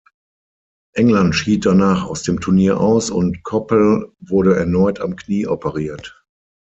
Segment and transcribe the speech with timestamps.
[0.95, 6.25] England schied danach aus dem Turnier aus und Coppell wurde erneut am Knie operiert.